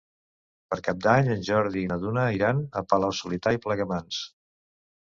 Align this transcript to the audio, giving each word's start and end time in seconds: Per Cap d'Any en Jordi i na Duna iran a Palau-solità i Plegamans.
Per 0.73 0.77
Cap 0.87 1.03
d'Any 1.07 1.29
en 1.35 1.45
Jordi 1.51 1.83
i 1.83 1.91
na 1.93 1.99
Duna 2.07 2.25
iran 2.39 2.65
a 2.83 2.87
Palau-solità 2.95 3.57
i 3.59 3.63
Plegamans. 3.69 4.29